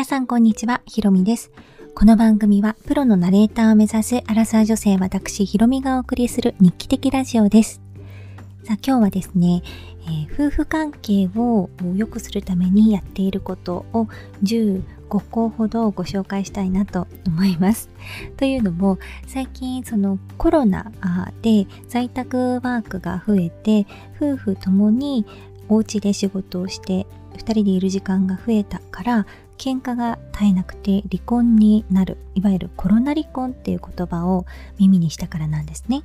[0.00, 1.52] 皆さんこんにちは、ひろみです。
[1.94, 7.82] この番組はプロのナレーターを目指すアラサー女性私ひろみがお送りする日記的ラジオです。
[8.64, 9.62] さあ今日はですね、
[10.06, 14.08] えー、夫婦関係を良くするためにやっていることを
[14.42, 14.82] 15
[15.30, 17.90] 個ほどご紹介したいなと思います。
[18.38, 20.90] というのも最近そのコロナ
[21.42, 25.26] で在宅ワークが増えて夫婦ともに
[25.68, 29.26] お家で仕事をして2人でいる時間が増えたから
[29.60, 34.46] 喧嘩が絶えなくて離婚になるいわゆるコロナ離婚っていう言葉を
[34.78, 36.02] 耳にしたからなんですね、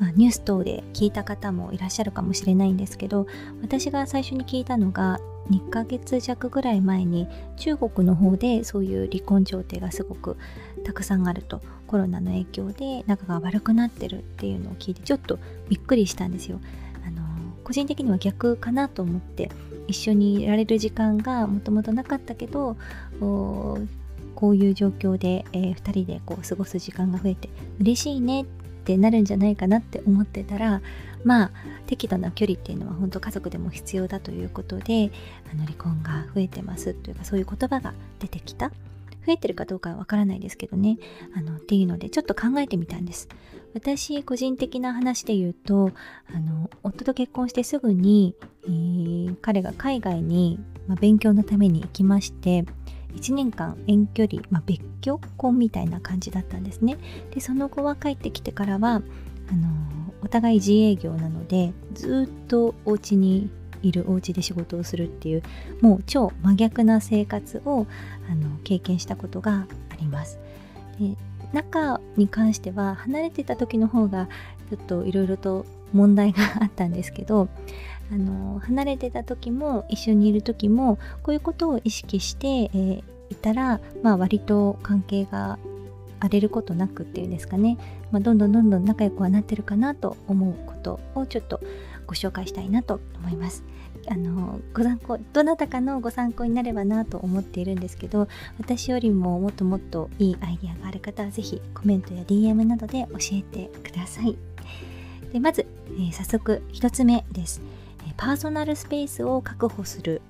[0.00, 3.28] まあ、ニュース等で聞いた方もいらっしゃるかもしれないんですけど
[3.62, 5.20] 私が最初に聞いたのが
[5.50, 10.36] 2ヶ月弱ぐらい前に中国の方でそういう離婚調停がすごく
[10.84, 16.60] たくさんあるとコロナの影響で仲が悪くなってるっていうのを聞いてちょっとびっくりしたんですよ。
[17.06, 17.22] あの
[17.62, 19.52] 個人的には逆かなと思って
[19.88, 22.76] 一緒にいられる時間がもともとなかったけど
[23.20, 27.48] こういう状況で、えー、2人でこう過ごす時間が増えて
[27.80, 28.44] 嬉しいねっ
[28.84, 30.82] てなるんじゃないかなって思ってたら
[31.24, 31.50] まあ
[31.86, 35.10] 適度な距離っていうのは本当家族でも必要だということで
[35.50, 38.70] あの離婚が増えてますというかそういう言葉が出てきた。
[39.26, 40.98] 増えてるかどうかはわからないですけどね。
[41.34, 43.28] あのっていうのでちょっと考えてみたんです。
[43.74, 45.90] 私個人的な話で言うと
[46.32, 52.64] あの夫と結婚してすぐに、えー、彼が海外に、まあ、勉強のために行きまして
[53.16, 56.96] 1年間遠距離、まあ、別居婚みたいな感じだったんですね。
[57.32, 59.02] でその後は帰ってきてからは
[59.50, 59.68] あの
[60.22, 63.50] お互い自営業なのでずっとお家に
[63.82, 65.42] いるお家で仕事をするっていう
[65.80, 67.86] もう超真逆な生活を
[68.30, 70.38] あの経験したことがあります。
[70.98, 71.16] で
[71.52, 74.28] 中に関しては離れてた時の方が
[74.68, 77.48] ちょっといろいろと問題があったんですけど
[78.12, 85.58] あの離れてた時も一緒にいる時もこういうことを意識して、えー、いたら、まあ、割と関係が
[86.20, 87.78] 荒れることなくっていうんですかね、
[88.10, 91.60] まあ、どんどんどんどん仲良くはなってるかなと思うことをちょっと
[92.06, 93.64] ご紹介したいなと思います。
[94.08, 104.36] あのご参考どなたかのご参考になればなと思っているんですけど私よりももっともっといいアイデアがある方は是非コメントや DM などで教えてください。
[105.32, 107.60] でまず、えー、早速1つ目です。
[108.16, 110.22] パーソナルスペースを確保する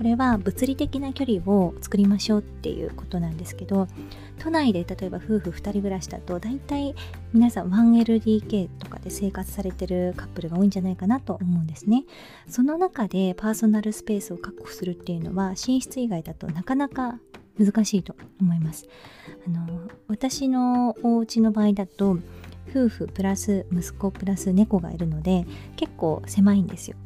[0.00, 3.86] これは物理的な距離を作りましょうっていうことなんですけど
[4.38, 6.94] 都内で例えば夫婦2人暮らしだと大体
[7.34, 12.04] 皆さん 1LDK とかで生活されてるカップルが多いんじゃないかなと思うんですね。
[12.48, 17.18] その中でパーソナルスペースを確保するっていうのは寝室以外だとなかなか
[17.58, 18.88] 難しいと思います。
[19.46, 22.16] あの私のお家の場合だと
[22.70, 25.44] 夫婦プラス息子プラス猫がいるので
[25.76, 26.96] 結構狭いんですよ。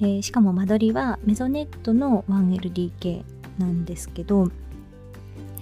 [0.00, 3.24] えー、しかも間取りはメゾネットの 1LDK
[3.58, 4.50] なんですけど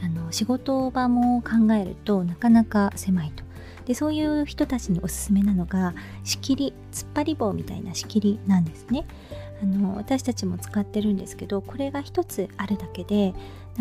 [0.02, 3.44] あの仕事場も考えるとなかなか狭いと。
[3.86, 9.06] でそういう人たちにおすすめなのが仕切り突っ張り棒みたいな仕切りなんですね。
[9.62, 13.32] あの私たちも使ってるんですけどこれが一つあるだけで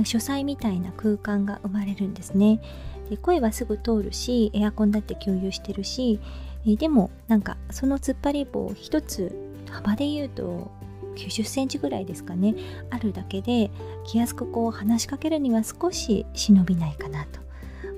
[0.04, 2.62] 書斎みたいな空間が生まれるんですね。
[3.10, 6.20] で声はすぐ通るしエアコンだって共有してるし
[6.66, 9.45] でもなんかその突っ張り棒一つ
[9.76, 10.72] 幅で言うと
[11.16, 12.56] 90センチぐらいですかね。
[12.90, 13.72] あるだけで
[14.06, 17.46] 気安くこう話しかけるには少し忍びないかなと。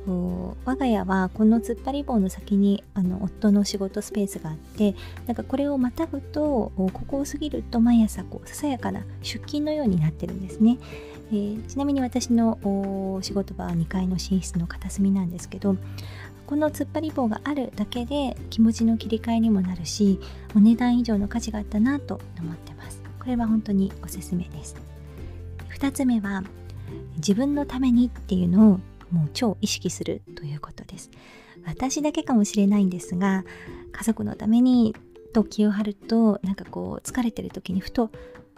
[0.08, 4.96] 我が家はこの突っ張り棒の先にあの夫の仕事スペースがあって
[5.26, 10.78] なんかこれをまたぐとここを過ぎると毎朝こうささやかな出勤のようになってるんですね、
[11.32, 15.76] えー、ちなみに私の仕事場は2階の寝室の片隅なんですけど
[16.48, 20.20] この突っ張り棒があるだけで気持ちの切り替えにもなるし
[20.56, 23.02] お値段以上の価値があったなと思ってます。
[23.20, 24.76] これは本当におすすめです。
[25.78, 26.44] 2つ目は
[27.18, 28.80] 自分のためにっていうのを
[29.12, 31.12] もう超意識するということです。
[31.66, 33.44] 私だけかもしれないんですが
[33.92, 34.96] 家族のために
[35.34, 38.10] と気を張るとなんかこう疲れてる時にふと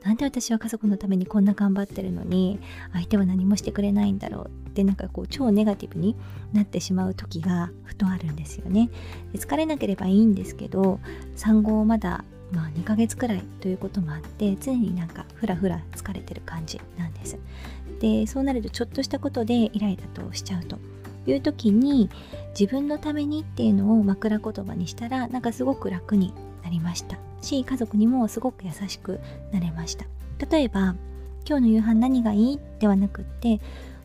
[0.03, 2.59] なんで私は家族のためにこんな頑張ってるのに
[2.93, 6.15] 相手は何もしてくれないんだろうってなんかこう超ネガティブに
[6.53, 8.89] なってしまう時がふとあるんですよね。
[9.33, 10.99] で疲れなければいいんですけど
[11.35, 17.37] 産後まだまあ2ヶ月くらいということもあって常になんかふらふら疲れてる感じなんです。
[17.99, 20.77] でそうなるとちょっとしたことでイライラとしちゃうと
[21.27, 22.09] いう時に
[22.57, 27.28] 自分のためにっていうのを枕言葉にしたらなんかすごく楽になりました。
[27.41, 29.19] し家族にもすごく優しく
[29.51, 30.05] なれました。
[30.49, 30.95] 例えば
[31.47, 32.59] 今日の夕飯何がいい？
[32.79, 33.59] ではなくって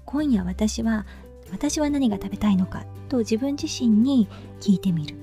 [0.04, 1.06] 今夜私は
[1.50, 2.84] 私は何が食べたいのか？
[3.08, 4.28] と自分自身に
[4.60, 5.16] 聞いてみる。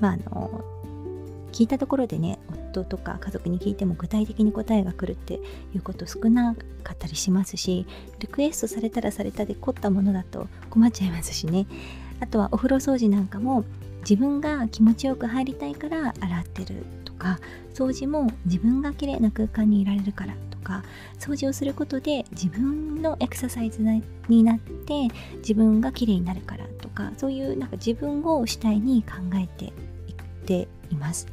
[0.00, 0.64] まああの
[1.52, 2.38] 聞いたところでね
[2.70, 5.40] 夫とか家族に聞いても具体的に答えが来るってい
[5.76, 6.54] うこと少な
[6.84, 7.86] かったりしますし
[8.20, 11.66] リクエストされたらされたで凝ったものだと困っちゃいますしね。
[12.20, 13.64] あとはお風呂掃除なんかも
[14.00, 16.84] 自分が気持ちよく入りたいから洗ってる。
[17.18, 17.38] か
[17.74, 20.82] 掃除も自分が綺麗な空間にいられるからとか
[21.18, 23.82] 掃除をすることで自分のエクササイズ
[24.28, 29.74] になって自分が綺麗になるからとかそういうなんか自分を主体に考えていっ
[30.46, 31.26] ています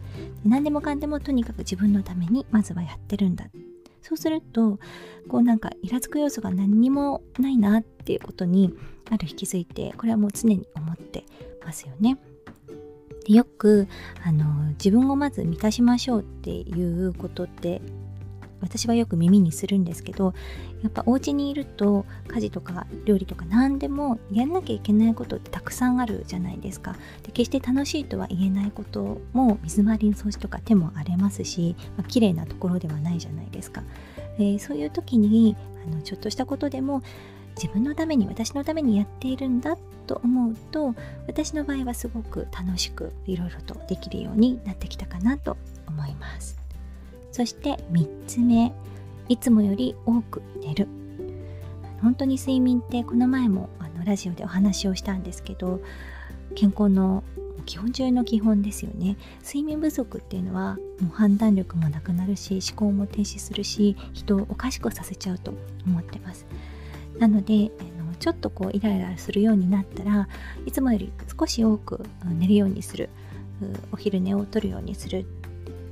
[0.43, 3.45] 何でもかんでもとにかく自分のためにまずはやってるんだ
[4.01, 4.77] そうすると
[5.27, 8.73] こうなんかイラつく要素が何にもないなっていうことに
[9.09, 11.25] ある引きづいてこれはもう常に思って
[11.63, 12.17] ますよね。
[13.25, 13.88] でよく
[14.24, 17.81] あの自分をまず満たしましょうっていうことって
[18.62, 20.33] 私はよく耳にするんですけど
[20.81, 26.95] やっぱお家にいると家事とか料理とか何でもやんなきゃいけないことってたくさんあるじゃないですか。
[27.24, 33.83] で決して楽しいとは言えないことも水回りの掃除とか手も荒れますし、まあ、綺麗なところではないじゃないですか、
[34.39, 35.56] え、そういう時に
[35.88, 37.01] あのちょっとしたことでも
[37.56, 40.96] 自分のために私のためにやっているんだと思うと
[41.28, 45.57] 私の場合はすごく楽しくいろいろとできるようになってきたかなと
[45.88, 46.57] 思います。
[47.31, 48.72] そして3つ目
[49.28, 50.88] いつもより多く寝る。
[52.02, 55.81] 本当に睡眠ってこの前もあのラジオでお話をしたんですけど
[56.54, 57.24] 健康の
[57.66, 59.18] 基本中の基本ですよね。
[59.44, 65.54] 睡眠不足っていうのはもう判断力もなくなるし思考も停止するし人をおかしくさせちゃうと
[65.86, 66.46] 思ってます。
[67.18, 67.72] なので
[68.19, 70.27] ちょっとこうイライラするようになったら
[70.65, 73.09] いつもより少し多く寝るようにする
[73.91, 75.25] お昼寝をとるようにする。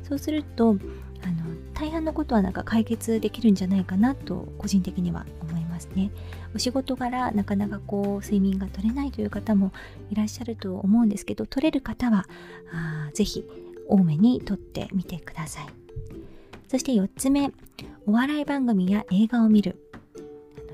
[0.04, 0.76] そうすると
[1.24, 6.12] あの大半のことはなんか解決できるんじゃないかなと個人的には思いますね。
[6.54, 9.72] お仕事柄なかなかこう睡眠が取れないという方も
[10.12, 12.26] いらっしゃると思うんですけど取れる方は
[12.74, 13.46] あぜひ
[13.88, 15.68] 多めにとってみてください。
[16.68, 17.52] そして4つ目
[18.06, 19.83] お笑い番組や映画を見る。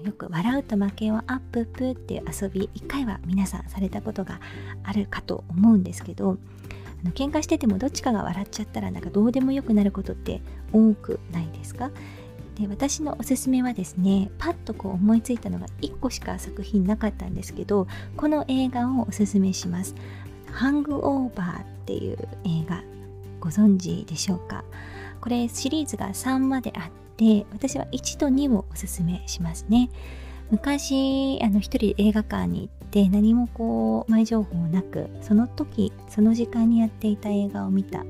[0.03, 4.39] よく笑うと負けをアッププっていう遊び1回は皆さんされたことが
[4.83, 6.37] あるかと思うんですけど
[7.03, 10.41] あの喧嘩しててもどっちかが笑っちゃったらなんかどうでもよくなることって
[10.73, 11.91] 多くないですか？
[12.55, 17.87] で私のおすすめはですねパッとこう思いついたのが1個しか作品なかったんですけど
[18.17, 19.95] この映画をおすすめします。
[20.51, 22.83] ハングオーバーっていう映画
[23.39, 24.65] ご存知でしょうか？
[25.21, 29.89] これシリーズが3まであっで私は1と2をおすすめしますね。
[30.51, 38.03] 昔あの一人映画館に行って何もこう前情報なくその時その時間にやっていた映画を見た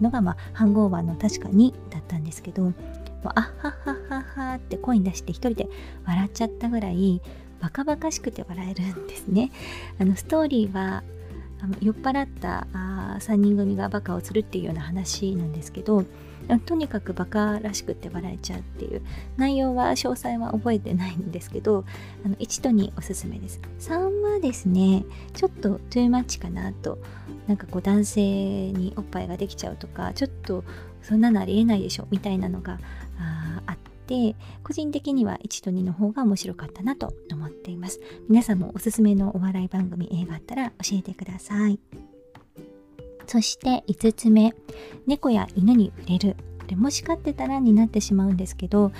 [0.00, 2.74] のが、まあ、ハングオーバーの確かにだったんですけどもう
[3.34, 5.68] あっはっはっはっはって声に出して一人で
[6.04, 7.22] 笑っちゃったぐらい
[7.60, 9.50] バカバカしくて笑えるんですね。
[9.98, 11.02] あのストーリーは
[11.80, 16.04] 酔っ払ったあ3人組がバカをするっていうような話なんですけど
[16.64, 19.02] とにかくバカらしくって笑えちゃうっていう。
[19.36, 21.84] 内容は詳細は覚えてないんですけど
[22.24, 23.60] あの1と2おすすめです。
[23.80, 25.04] 3はですね
[25.34, 26.98] ちょっとトゥーマッチかなと。
[27.48, 28.20] なんかこう男性
[28.72, 30.64] におっぱいができちゃうとかちょっと
[31.02, 32.80] そんなのありえないでしょみたいなのが
[34.06, 38.00] ああって個人的には1と2の方が面白かったなと思っています。
[38.28, 41.80] 皆さんもおすすめのお笑い番組映画あったら教えてください。
[43.26, 44.54] そして5つ目。
[45.06, 46.36] 猫や犬に触れる。
[46.60, 48.90] これもし飼ってたらになってしまうんですけど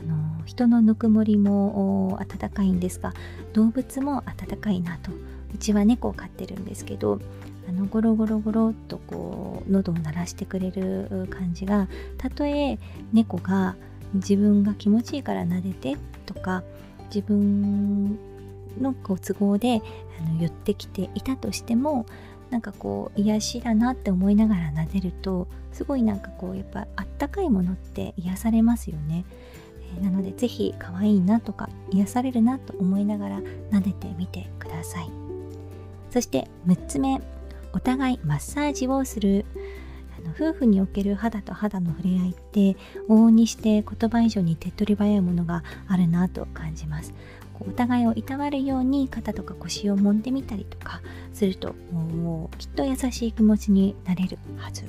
[0.00, 3.14] あの人のぬくもりも温かいんですが
[3.52, 5.12] 動物も温かいなと。
[5.54, 7.18] うちは猫を飼ってるんですけど
[7.68, 11.88] あのゴロゴロゴロっとこう喉を鳴らしてくれる感じが
[12.18, 12.78] たとえ
[13.12, 13.76] 猫が
[14.14, 15.96] 自分が気持ちいいから撫でて
[16.26, 16.62] とか
[17.14, 18.18] 自分
[18.80, 19.82] のご都合で
[20.20, 22.06] あの寄ってきていたとしても
[22.50, 29.24] なんかこう癒しだなって思いながら撫でるとすごいなんかこうやっぱあったかいものって癒されますよね、
[30.00, 35.10] なので是非可愛いなとか癒されるなと思いながら撫でてみてください。
[36.10, 37.20] そして6つ目
[37.72, 39.44] お互いマッサージをする。
[40.26, 42.76] の夫婦における肌と肌の触れ合いって
[43.08, 47.14] 往々にして言葉以上に手っ取り早いものがあるなと感じます。
[47.60, 51.00] お互いをいたわるように肩とか腰を揉んでみたりとか
[51.32, 54.84] するともうきっと優しい気持ちになれるはず。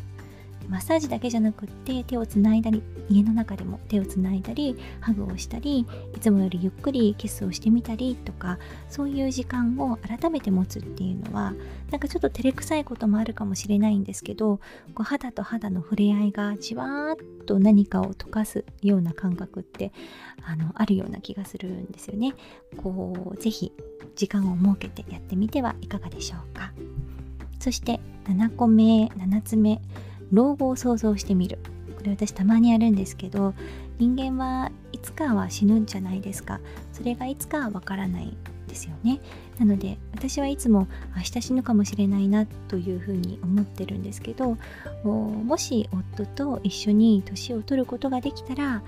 [0.69, 8.59] マッサージだけじゃなくって手をつないだり家の中でも手をつないだりハグをしたりいつもよりゆっくりキスをしてみたりとか
[8.89, 11.53] そういう時間を改めて持つっていうのは
[11.91, 14.57] なんかちょっと照れくさいこともあるかもしれないんですけど
[14.93, 19.91] こう肌と肌の触れ合いがじわーっと何かを溶かすような感覚って
[20.43, 22.33] あのあるような気がするんですよね。
[22.77, 23.71] こうぜひ
[24.15, 26.73] 時間を設けてやってみてはいかがでしょうか。
[27.59, 29.81] そして7個目7つ目
[30.31, 31.59] 老後を想像してみる。
[31.95, 33.53] これ私たまにやるんですけど
[33.97, 36.59] 人間はいつかは死ぬんじゃないですか。
[36.93, 39.19] それがいつかはわからないですよね。
[39.57, 44.57] なので私はいつも明日死ぬかもしれないなというふうに思ってるんですけど
[45.03, 48.83] もし夫と一緒に年を取ることができたら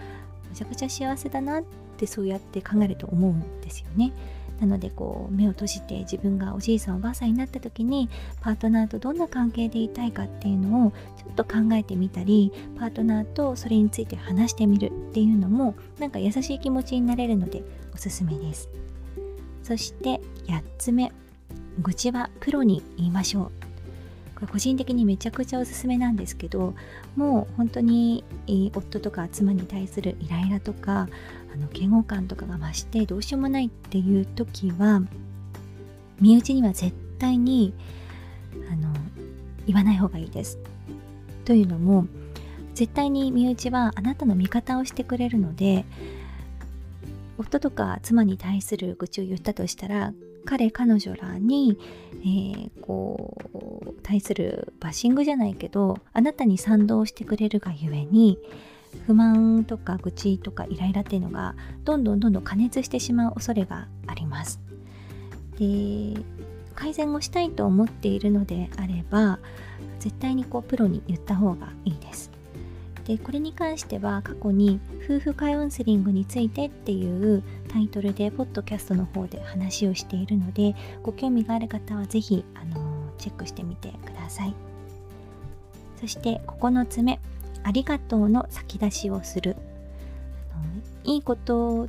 [0.50, 1.63] めちゃくちゃ幸せだなっ
[1.98, 4.12] てそうやって考えると思うんですよね。
[4.60, 8.10] なのでこう目を閉じて自分がおじいさんおばあさんになった時に
[8.42, 17.63] パートナーとどんな関係でいたいかっていうのをちょっと考えてみたりパートナーとそれについて話してみるっていうのもなんか優しい気持ちになれるので
[17.94, 18.70] おすすめです。
[19.63, 21.12] そして8つ目。
[21.82, 23.70] 愚痴はプロに言いましょう。
[24.39, 26.74] これ個人的にめちゃくちゃおすすめなんですけど
[27.18, 28.24] もう本当に
[28.74, 31.10] 夫とか妻に対するイライラとか
[31.60, 35.01] の嫌悪感とかが増してどうしようもないっていう時は
[36.20, 37.74] 身内には絶対に
[38.72, 38.94] あの
[39.66, 40.58] 言わない方がいいです。
[41.46, 42.06] というのも
[42.75, 45.86] 絶対に身内はあなたの味方をしてくれるので
[47.38, 50.13] 夫とか妻に対する愚痴を言ったとしたら
[50.46, 51.78] 彼彼女らに、
[52.22, 58.38] えー、こう対するバッシングじゃないけどあなたに賛同してくれるがゆえに
[59.05, 64.60] 不満とか愚痴とかイライラっていうのがどんどんどんどん加熱してしまう恐れがあります。
[65.58, 66.22] で
[66.75, 69.39] 改善をしたいと思っているのであれば
[70.00, 72.31] 絶対にこうプロに言った方がいいです。
[73.10, 84.53] でこれに関しては過去に夫婦カウンセリングについてっていうタイトルでポッドキャストの方で話をしているのでご興味がある方は是非あのチェックしてみてください
[86.00, 87.19] そして9つ目
[87.63, 89.56] ありがとうの先出しをする。
[91.04, 91.88] いいこと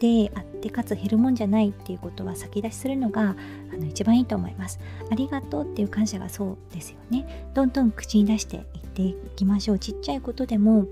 [0.00, 3.36] であってかつ減るもんじゃないっていうことは先出しするのが
[3.72, 4.80] あの一番いいと思います。
[5.10, 7.48] ありがとうっていう感謝がそうですよね。
[7.54, 8.62] どんどん口に出していっ
[8.94, 9.78] ていきましょう。
[9.78, 10.86] ちっちゃいことでも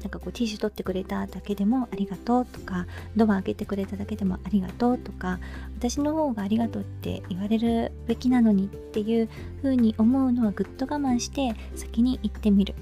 [0.00, 2.86] なんかこうティッシュ取ってくれただけでもありがとうとか
[3.16, 5.40] ドア開けてくれただけでもありがとうとか
[5.76, 9.28] 私の方がありがとうって言われるべきなのにっていう
[9.62, 12.74] 風に思うのはぐっと我慢して先に言ってみる。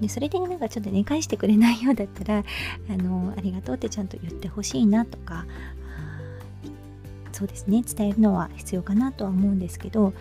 [0.00, 2.44] でそれでなんかちょっとね返してくれないようだったら
[2.90, 5.46] あのありがとうってちゃんと言ってほしいなとか
[7.32, 10.12] そうですね伝えるのは必要かなとは思うんですけどやっ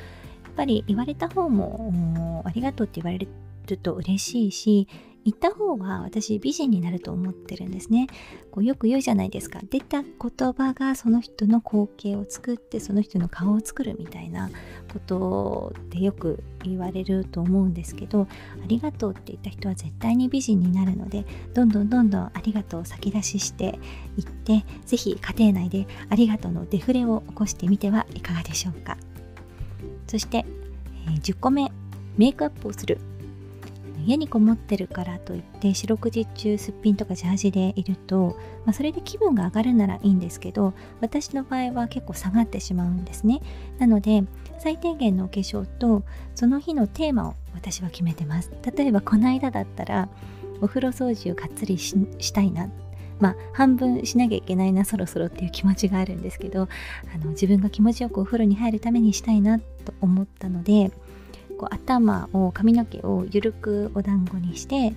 [0.55, 3.27] ぱり言われた方もありがとうって言われ
[3.67, 4.87] ると嬉しいし
[5.25, 8.07] 言った方が私美人になると思ってるんですね。
[8.51, 9.59] こうよく言うじゃないですか。
[9.69, 14.51] 出た言葉がその人の光景を作ってその人の顔を作るみたいな
[14.93, 18.27] ことでよく言われると思うんですけどあ
[18.67, 23.79] りがとうって言った人は絶対に美人になるのでどんどんどんどんありがとうを先出しして
[24.17, 28.97] いって是非家庭内でありがとうのデフレを起こしてみてはいかがでしょうか。
[30.07, 30.45] そして、
[31.07, 31.71] えー、10個目
[32.17, 32.99] メイクアップをする。
[34.05, 43.41] 家にこもってるからといって四六時中すっぴんとかジャージでいると、まあ、それで気分が上がるならいいんですけど私の場合は結構下がってしまうんですね。
[43.79, 44.23] なので
[44.59, 48.51] 最低限のお化粧とその日のテーマを私は決めてます。
[48.75, 50.09] 例えばこの間だったら
[50.61, 52.69] お風呂掃除をがっつりしたいな。
[53.19, 56.67] まあ半分しなきゃいけないなそろそろっていう気持ちがあるんですけど
[57.13, 59.65] あの自分が気持ちよくお風呂に入るためにしたいなと
[60.01, 60.91] 思ったので
[61.57, 64.93] こう頭を髪の毛をゆるくお団子にして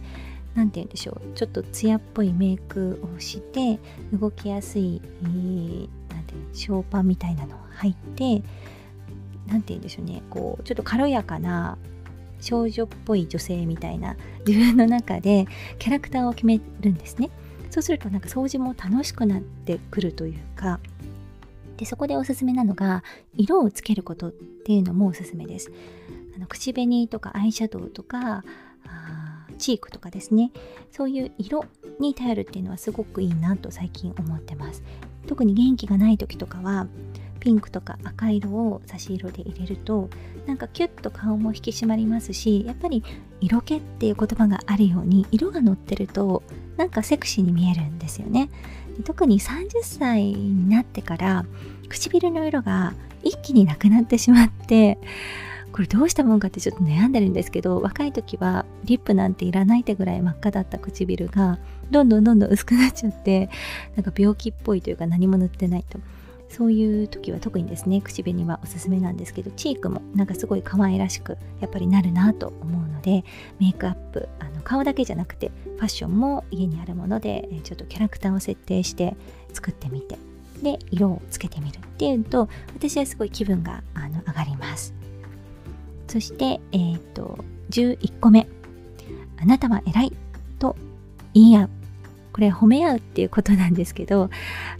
[0.55, 1.37] 何て言うんでしょう。
[1.37, 3.79] ちょっと艶っぽいメイクをして
[4.13, 5.89] 動きやすい、えー、
[6.29, 8.43] てショーパンみたいなのを入って
[9.49, 10.23] 何て言うんでしょうね。
[10.31, 11.79] こうちょっと軽やかな
[12.41, 15.47] 少女っぽい女性みたいな自分の中で
[15.79, 17.31] キャラクターを決めるんですね。
[17.71, 20.81] そうするとなんか掃除も楽しくなってくるというか
[21.77, 23.05] でそこでおすすめなのが
[23.37, 25.71] 色をつけることっていうのもおすすめです。
[26.39, 28.45] あの口紅とかアイシャドウとか
[28.87, 30.53] あチークとかですね。
[30.93, 31.65] そういう色
[31.99, 34.83] に頼るっていうのはすごくいいなと最近思ってます。
[35.27, 36.87] 特に元気がない時とかは
[37.41, 40.09] ピンクとか赤色を差し色で入れると
[40.47, 43.05] なんかキュッと顔も引き締まりますしやっぱり
[43.41, 46.43] 色気っていう言葉があるように色が乗ってると
[46.77, 48.49] なんかセクシーに見えるんですよね。
[49.05, 51.45] 特に30歳になってから
[51.89, 54.99] 唇の色が一気になくなってしまって
[55.73, 61.59] これどうしたもんかってちょっと悩んでるんですけど若い時はリップなんていらないってぐらい真っ赤だった唇が
[61.91, 63.51] どんどんどんどん薄くなっちゃって
[63.97, 65.99] なんか病気っぽいというか何も塗ってないと。
[66.49, 73.25] そういう時は特にですね口紅はおすすめなんですけどチークもなんかすごい可愛らしくやっぱりなるなと思うので
[73.61, 79.15] メイクアップあの顔だけじゃなくてファッションも家にあるものでちょっとキャラクターを設定して
[79.53, 80.19] 作ってみて
[80.63, 84.95] で色をつけてみるっていうと私はすごい気分があの上がります。
[86.09, 87.39] そして、え、ー、と、
[87.71, 88.47] 11個目。
[89.41, 90.13] あなたは偉い
[90.59, 90.77] と
[91.35, 91.45] 言。
[91.45, 91.69] いや
[92.33, 94.31] これ褒め合うっていうことなんですけど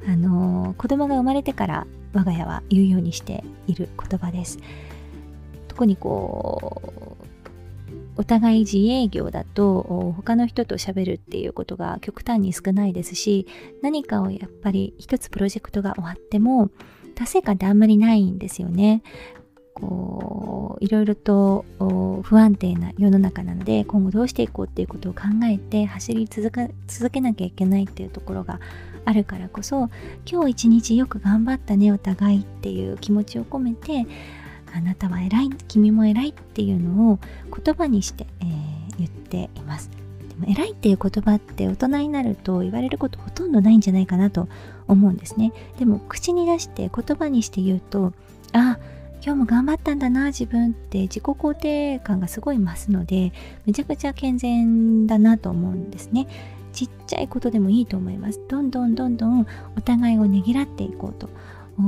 [0.07, 4.59] あの子供が生まれてから我が家は言うようにしている言葉です
[5.67, 13.49] 特にこうお互い自営業だと他の人と喋るっていうことが極端に少ないですし
[13.83, 16.71] 何かをやっぱり一つプロジェクトが終わっても
[17.17, 19.03] 達成感ってあんまりないんですよね。
[19.81, 21.65] こういろいろと
[22.23, 28.61] 不安定な世の中なので今後どうしていこうっていうことを考えて走り続か続けなきゃいけないっていうところが
[29.05, 29.89] あるからこそ
[30.31, 34.07] 今日一日よく頑張ったねお互いっていう気持ちを込めて
[34.75, 37.19] あなたは偉い君も偉いっていうのを
[37.65, 39.91] 言葉にして、えー、言っています。
[40.29, 44.49] でも偉いっていう言葉って大人になると言われることほとんどないんじゃないかなと
[44.87, 45.53] 思うんですね。
[45.79, 48.13] でも口に出して言葉にして言うと
[48.53, 53.33] ああ今日も頑張ったんだな自分って自己肯定感がすごい増すので
[53.67, 56.27] めちゃくちゃ健全だなと思うんですね
[56.73, 59.47] ちっちゃいことでもいいと思いますどんどんどんどん
[59.77, 61.29] お互いをねぎらっていこうと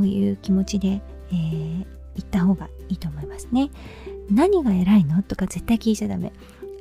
[0.04, 1.00] いう気持ちで、
[1.32, 3.70] えー、言った方がいいと思いますね。
[4.30, 5.22] 何が偉いの？
[5.22, 6.32] とか絶対聞いちゃダメ。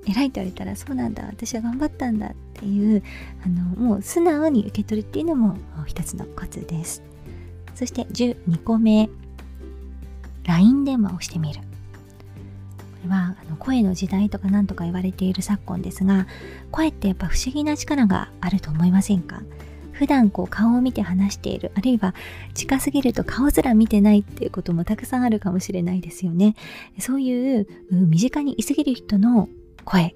[0.08, 3.04] 偉いって言われたらそうなんだ私は頑張ったんだっていう
[3.46, 7.04] あのもう素直に受け取るっていうのも一つのコツです。
[7.76, 9.10] そして12個目
[10.50, 11.62] LINE 電話をしてみる。
[11.62, 11.66] こ
[13.04, 16.28] れはあの声の時代とか何とか言われている昨今ですが
[16.70, 19.42] 声ってやっぱ不思議な力があると思いませんか？
[19.94, 22.16] 普段こう顔を見て話しているあるいは
[22.54, 26.56] 近すぎると顔すら見てないっていうこともたくさんあるかもしれないですよね。
[27.00, 29.50] そういう身近にいすぎる人の
[29.86, 30.16] 声。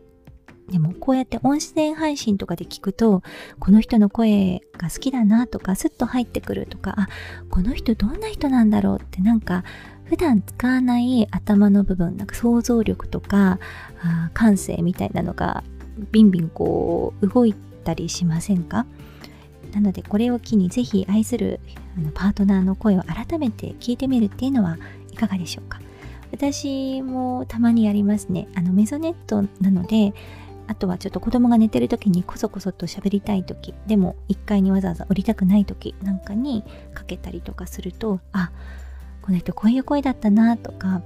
[0.70, 3.22] でもこうやって音声配信とかで聞くと
[3.60, 7.08] この人の声が好きだなとかスッと入ってくるとかあ
[7.50, 9.66] この人どんな人なんだろうってなんか
[10.05, 13.60] 普段使わない頭の部分なんか想像力とか
[14.33, 15.63] 感性みたいなのが
[16.12, 18.86] ビンビンこう動いたりしませんか？
[19.73, 21.60] なのでこれを機にぜひ愛する
[22.13, 24.78] パートナーの声を改めて聞いてみるっていうのは
[25.12, 25.80] いかがでしょうか？
[26.32, 28.47] 私もたまにやりますね。
[28.56, 30.13] あのメゾネットなので
[30.67, 38.51] あとはちょっと子供が寝てる時にこそこそと喋りたい時でも1階にわざわざ降りたくない時なんかにかけたりとかするとあ
[39.23, 41.01] この人こういう声だったなとか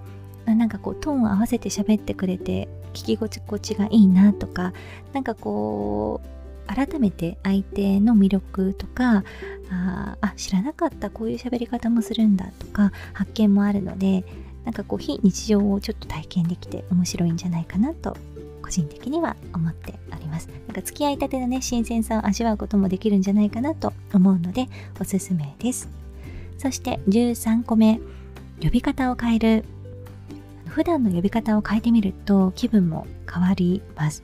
[0.46, 4.74] なんかこうトーンを合わせて喋ってくれて聞き心地がいいなとか
[5.14, 6.38] なんかこう
[6.74, 9.24] 改めて相手の魅力とか
[9.70, 14.26] ああ知らなかったこういう喋り方もするんだとか発見もあるので
[14.66, 18.18] なんかこう非日常をちょっと体験できて面白いんじゃないかなと
[18.62, 20.50] 個人的には思っております。
[20.68, 24.68] なんか付き合いたてのね新鮮さを味わうこともできるんじゃないかなと思うので
[25.00, 26.07] おすすめです。
[26.58, 28.00] そして13個目。
[28.62, 29.66] 呼び方を変える。
[30.68, 34.24] 普段の呼び方を変えてみると気分も変わります。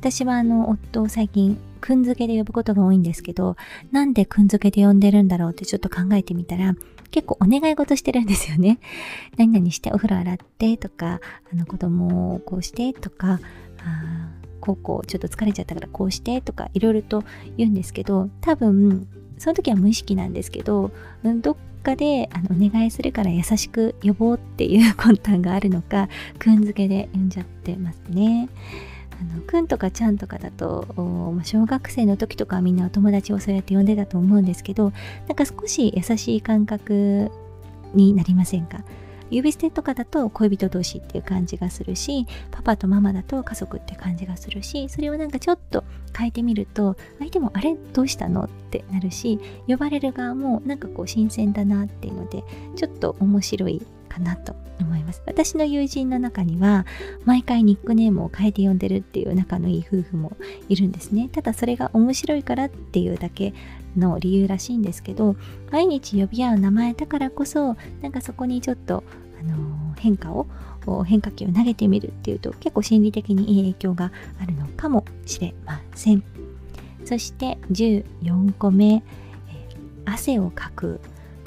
[0.00, 3.56] 私はあの夫を最近くんづけで呼ぶことが多いんですけど
[3.92, 6.74] なんでくんづけで呼んでるんだろうってちょっと考えてみたら
[7.10, 8.78] 結構お願い事してるんですよね。
[9.36, 11.20] 何々してお風呂洗ってとか
[11.52, 13.40] あの子供をこうしてとか
[13.84, 17.24] あこうこうちょっと疲れちゃったからこうしてとかいろいろと
[17.56, 19.06] 言うんですけど多分
[19.40, 20.92] その時は無意識なんですけど、
[21.24, 28.50] どっかであのお願いするから優しく呼ぼうっていう魂胆があるのかくんづけで呼んじゃってますね。
[29.12, 30.86] あのくんとかちゃんとかだと
[31.42, 34.92] 小学生の時とかはみんなお友達をそうやって呼んでたと思うんですけど
[35.26, 37.30] なんか少し優しい感覚
[37.94, 38.84] になりませんか？
[39.30, 45.84] 指捨てとかだと恋人同士っていう感じがするしパパとママだと家族って感じがするしそれをなんかちょっと
[46.16, 52.42] 変えてみると相手もあれどうしたのってなるし呼ばれる側もなんかこう新鮮だなっていうので
[52.76, 55.22] ちょっと面白いかなと思います。
[55.26, 56.84] 私の友人の中には
[57.24, 60.36] 毎回ニックネームを変えて呼んでるっていう仲のいい夫婦も
[60.68, 61.28] いるんですね。
[61.30, 63.54] ただそれが面白いからっていうだけ
[63.96, 65.36] の理由らしいんですけど
[65.70, 69.04] 毎日呼び合う名前だからこそなんかそこにちょっと、
[69.40, 70.46] あのー、変化を
[71.04, 74.10] 変化球を投げてみるっていうと結構心理的にいい影響が
[74.42, 76.24] あるのかもしれません。
[77.04, 79.02] そして14個目、え
[80.04, 81.00] 汗をかく。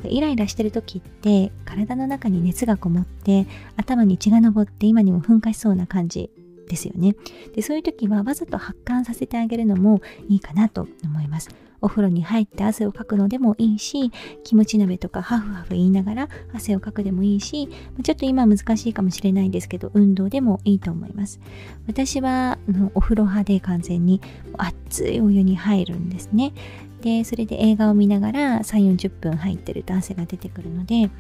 [0.06, 6.30] イライラしてる時って体の中に熱がこもって頭に血が上って今にも噴火しそうな感じ
[6.68, 7.16] ですよね。
[7.56, 11.50] でそういう時はわざと発汗させてあげるのもいいかなと思います。
[11.84, 14.12] お風呂に入って汗をかくのでもいいし
[14.44, 17.70] キムチ鍋とかハフハフ言いながら汗をかくでもいいし
[18.02, 21.40] ちょっと今難しいかもしれないですけど運動でもいいと思います。
[21.86, 22.58] 私は
[22.96, 24.22] お風呂派で完全に
[24.58, 26.54] 熱いお湯に入るんですね。
[27.02, 31.12] でそれで映画を見ながら3 4 0分入ってると汗が出てくるので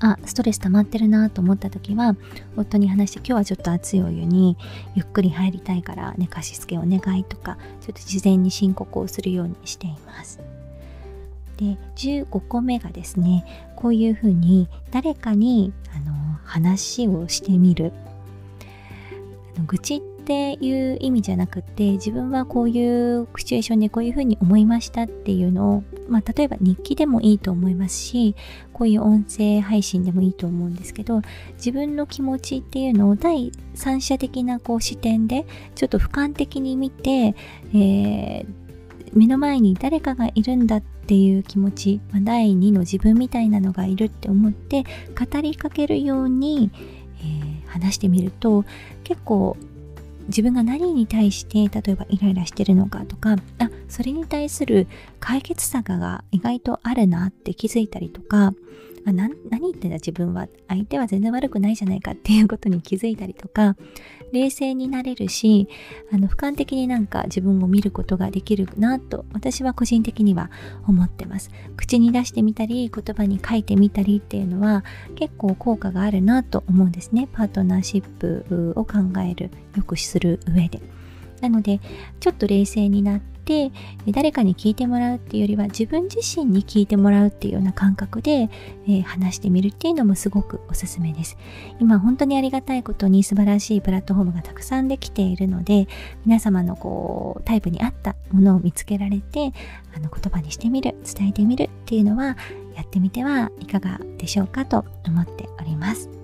[0.00, 2.16] あストレス溜まってるなと思った時は
[2.56, 4.56] 夫に話して今日はちょっと熱いお湯に
[4.94, 10.40] ゆっくり入りたいから寝かしつけお願いとかちょっと事前に申告をするようにしています。
[11.58, 13.44] で15個目がですね
[13.76, 17.92] こういうふうに誰かにあの話をしてみる。
[19.54, 28.36] あの愚痴っていう意味じゃなくて自分はこういうシチュエーションでこういうふうに思いましたっていうのを、まあ、例えば日記でもいいと思いますし
[28.72, 31.22] こういう音声配信でもいいと思うんですけど
[31.56, 37.34] 自分の気持ちっていうのを第三者的なこう視点でちょっと俯瞰的に見て、
[37.74, 38.46] えー、
[39.12, 44.84] 目の前に誰かがいるんだっていう気持ち、まあ、第2の自分みたいなのがいるって思って
[45.18, 46.70] 語りかけるように、
[47.18, 48.64] えー、話してみると
[49.02, 49.56] 結構
[50.30, 54.86] 自分が何に対して例えばイライラしてるのかとかあそれに対する
[55.18, 58.54] 解決策が意外とあるなって気づいたりとか
[59.06, 63.76] あ何言ってんだ自分は相手は全然悪くないじゃないかっていうことに気づいたりとか
[64.32, 65.68] 冷静になれるし
[66.12, 70.50] あの俯瞰的になんか自分を見ることができるなと私は個人的には
[70.86, 71.50] 思ってます。
[71.76, 74.84] 口に出してみたり言葉に書いてみたりっていうのは
[75.16, 77.28] 結構効果があるなと思うんですね。
[77.32, 80.80] パートナーシップを考えるよくする上で。
[81.40, 81.80] なので
[82.20, 83.39] ちょっと冷静になって
[84.08, 91.36] 誰かに聞いてもらうっていうよりは自分自身に聞いてもらうっていうような感覚で、えー、話してみるっていうのもすごくおすすめです。
[91.80, 95.88] 今本当にありがたいことに素晴らしいプラットフォームがたくさんできているので
[96.24, 99.52] 皆様のこうタイプに合ったものを見つけられて
[99.94, 102.36] あの言葉にしてみる伝えてみるっていうのは
[102.76, 106.19] やってみてはいかがでしょうかと思っております。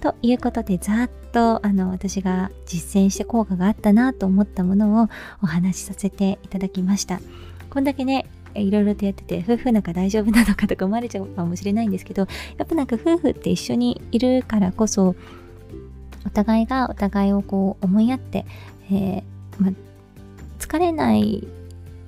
[0.00, 5.08] ということでざっとあの私が実践して効果があったなと思ったものを
[5.42, 7.20] お話しさせていただきました。
[7.70, 15.14] こんだけねいろいろとやってて夫婦仲大丈夫なのかとか思われちゃうかもしれないんですけどやっぱなんか夫婦って一緒にいるからこそ
[16.26, 18.46] お互いがお互いをこう思いやって、
[18.90, 19.22] えー
[19.58, 19.72] ま、
[20.58, 21.46] 疲れない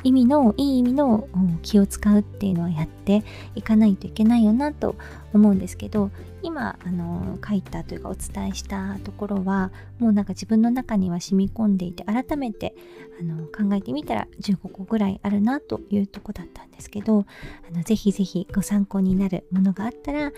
[0.02, 1.28] 意味のいい意味の
[1.62, 3.22] 気を使うっていうのはやって
[3.54, 4.96] いかないといけないよなと
[5.34, 6.10] 思うんですけど
[6.42, 12.74] 今あの書いたというかお伝えしたところはもうなんか自分の中には染み込んでいて改めて
[13.20, 17.26] あの考えてみたら15個ぐらいあるなというとこだったんですけど
[17.68, 20.32] あのぜひぜひご参考になるものがあったらあの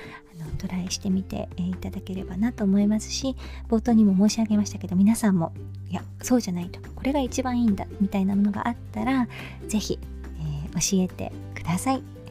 [0.58, 3.36] トライしてみていただければなと思いますし
[3.68, 5.52] 冒頭にも申し上げましたけど皆さんも
[5.88, 9.28] いやそうじゃないとこれが一番いいんだみたいなものがあったら
[9.68, 9.98] ぜひ、
[10.40, 12.21] えー、教えてください。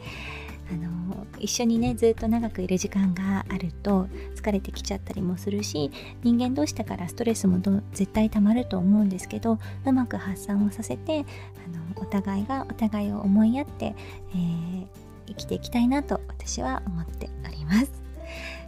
[0.71, 5.91] あの一緒にねずっと長くいる時間があると疲れてきちゃったりもするし
[6.23, 7.59] 人間同士だからストレスも
[7.93, 13.95] 絶対たまると思うんですけどうまく発散をさせてあのお互いがお互いを思いやって、
[14.33, 14.87] えー、
[15.27, 17.91] 生きていきたいなと私は思っております。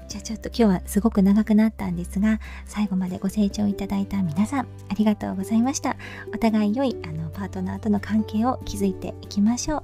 [0.10, 5.96] じゃあちょっと今日はすごく長くなったんですが最後までご清聴いただいた皆さんありがとうございました。
[6.34, 9.84] お互い良いあのパートナーとの関係を築いていきましょう。